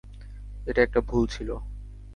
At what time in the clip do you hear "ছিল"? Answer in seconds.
1.27-1.49